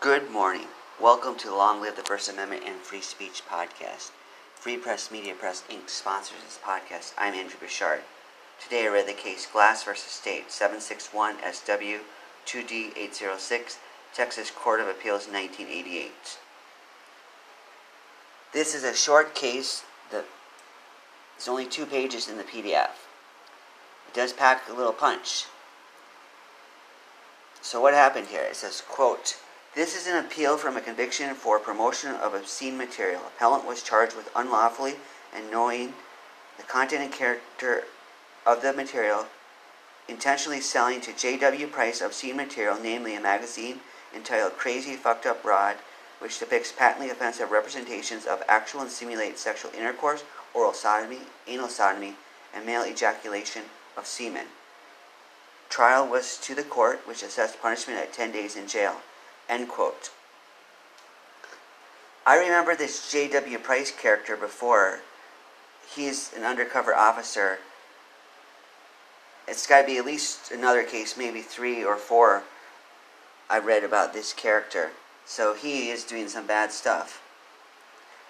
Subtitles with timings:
[0.00, 0.68] Good morning.
[0.98, 4.12] Welcome to the Long Live the First Amendment and Free Speech podcast.
[4.54, 5.90] Free Press Media Press Inc.
[5.90, 7.12] sponsors this podcast.
[7.18, 8.00] I'm Andrew Bouchard.
[8.58, 9.90] Today I read the case Glass v.
[9.96, 12.00] State 761 SW
[12.46, 13.78] 2D 806,
[14.14, 16.38] Texas Court of Appeals 1988.
[18.54, 19.84] This is a short case.
[20.10, 20.24] The,
[21.36, 22.96] there's only two pages in the PDF.
[24.08, 25.44] It does pack a little punch.
[27.60, 28.44] So what happened here?
[28.44, 29.36] It says, quote,
[29.74, 33.22] this is an appeal from a conviction for promotion of obscene material.
[33.26, 34.96] Appellant was charged with unlawfully
[35.34, 35.94] and knowing
[36.56, 37.84] the content and character
[38.44, 39.26] of the material,
[40.08, 41.68] intentionally selling to J.W.
[41.68, 43.80] Price obscene material, namely a magazine
[44.14, 45.76] entitled Crazy Fucked Up Broad,
[46.18, 52.14] which depicts patently offensive representations of actual and simulated sexual intercourse, oral sodomy, anal sodomy,
[52.52, 53.62] and male ejaculation
[53.96, 54.46] of semen.
[55.68, 58.96] Trial was to the court, which assessed punishment at 10 days in jail.
[59.50, 60.10] End quote.
[62.24, 63.58] I remember this J.W.
[63.58, 65.00] Price character before.
[65.92, 67.58] He's an undercover officer.
[69.48, 72.44] It's got to be at least another case, maybe three or four,
[73.50, 74.90] I read about this character.
[75.26, 77.20] So he is doing some bad stuff.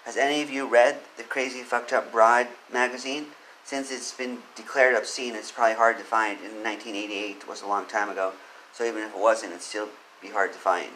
[0.05, 3.27] Has any of you read the Crazy Fucked Up Broad magazine?
[3.63, 6.39] Since it's been declared obscene, it's probably hard to find.
[6.39, 8.33] In 1988 was a long time ago,
[8.73, 10.89] so even if it wasn't, it'd still be hard to find.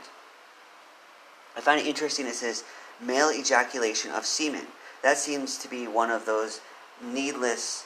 [1.56, 2.26] I find it interesting.
[2.26, 2.64] It says
[3.02, 4.68] male ejaculation of semen.
[5.04, 6.62] That seems to be one of those
[7.02, 7.86] needless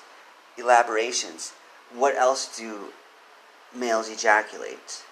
[0.57, 1.53] elaborations.
[1.93, 2.93] What else do
[3.75, 5.03] males ejaculate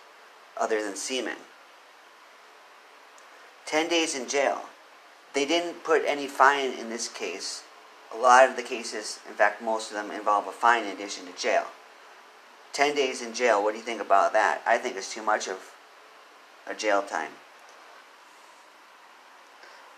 [0.58, 1.38] other than semen?
[3.66, 4.61] 10 days in jail.
[5.33, 7.63] They didn't put any fine in this case.
[8.13, 11.25] A lot of the cases, in fact, most of them involve a fine in addition
[11.25, 11.66] to jail.
[12.73, 14.61] 10 days in jail, what do you think about that?
[14.66, 15.58] I think it's too much of
[16.66, 17.31] a jail time.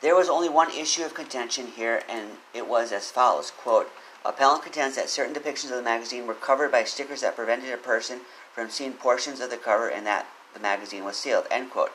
[0.02, 3.92] There was only one issue of contention here, and it was as follows quote,
[4.24, 7.78] Appellant contends that certain depictions of the magazine were covered by stickers that prevented a
[7.78, 8.22] person
[8.54, 11.48] from seeing portions of the cover and that the magazine was sealed.
[11.50, 11.92] End quote.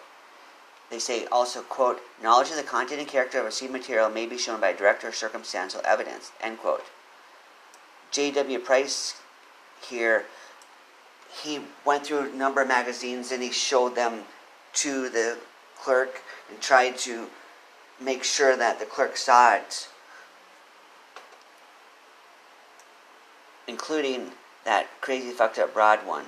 [0.91, 4.39] They say also, quote, knowledge of the content and character of received material may be
[4.39, 6.85] shown by direct or circumstantial evidence, end quote.
[8.11, 8.59] J.W.
[8.61, 9.21] Price
[9.81, 10.27] here,
[11.43, 14.25] he went through a number of magazines and he showed them
[14.75, 15.39] to the
[15.77, 17.29] clerk and tried to
[18.01, 19.89] make sure that the clerk it,
[23.67, 24.33] including
[24.65, 26.27] that crazy fucked up broad one.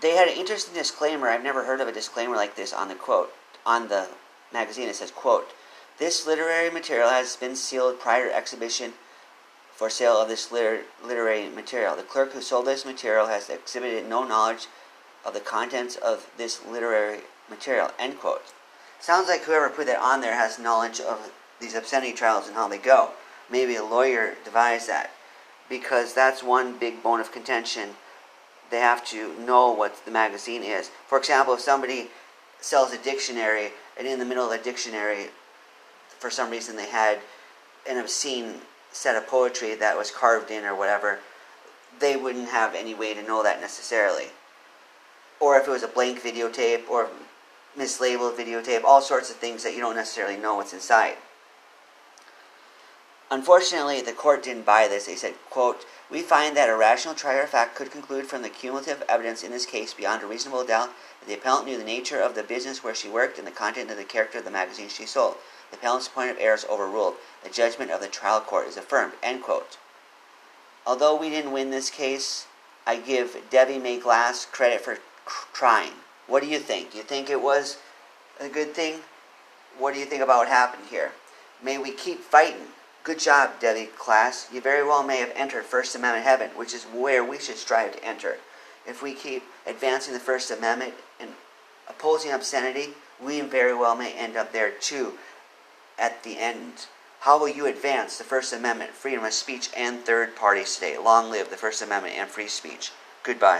[0.00, 1.28] They had an interesting disclaimer.
[1.28, 3.32] I've never heard of a disclaimer like this on the quote
[3.66, 4.08] on the
[4.52, 4.88] magazine.
[4.88, 5.50] It says, "quote
[5.98, 8.94] This literary material has been sealed prior to exhibition
[9.74, 11.96] for sale of this liter- literary material.
[11.96, 14.66] The clerk who sold this material has exhibited no knowledge
[15.24, 18.42] of the contents of this literary material." End quote.
[19.00, 22.68] Sounds like whoever put that on there has knowledge of these obscenity trials and how
[22.68, 23.10] they go.
[23.50, 25.10] Maybe a lawyer devised that
[25.68, 27.90] because that's one big bone of contention
[28.70, 30.90] they have to know what the magazine is.
[31.08, 32.08] For example, if somebody
[32.60, 35.26] sells a dictionary and in the middle of the dictionary,
[36.18, 37.18] for some reason they had
[37.88, 38.60] an obscene
[38.92, 41.18] set of poetry that was carved in or whatever,
[41.98, 44.26] they wouldn't have any way to know that necessarily.
[45.40, 47.08] Or if it was a blank videotape or
[47.78, 51.16] mislabeled videotape, all sorts of things that you don't necessarily know what's inside.
[53.32, 55.06] Unfortunately, the court didn't buy this.
[55.06, 58.48] They said, quote, we find that a rational trier of fact could conclude from the
[58.48, 62.20] cumulative evidence in this case beyond a reasonable doubt that the appellant knew the nature
[62.20, 64.88] of the business where she worked and the content of the character of the magazine
[64.88, 65.36] she sold.
[65.70, 67.14] The appellant's point of error is overruled.
[67.44, 69.12] The judgment of the trial court is affirmed.
[69.22, 69.78] End quote.
[70.84, 72.46] Although we didn't win this case,
[72.84, 74.98] I give Debbie May Glass credit for
[75.52, 75.92] trying.
[76.30, 76.94] What do you think?
[76.94, 77.78] You think it was
[78.38, 79.00] a good thing?
[79.78, 81.10] What do you think about what happened here?
[81.60, 82.68] May we keep fighting.
[83.02, 84.48] Good job, Debbie Glass.
[84.52, 87.96] You very well may have entered First Amendment heaven, which is where we should strive
[87.96, 88.36] to enter.
[88.86, 91.30] If we keep advancing the First Amendment and
[91.88, 92.90] opposing obscenity,
[93.20, 95.14] we very well may end up there too
[95.98, 96.86] at the end.
[97.20, 100.96] How will you advance the First Amendment, freedom of speech, and third parties today?
[100.96, 102.92] Long live the First Amendment and free speech.
[103.24, 103.58] Goodbye.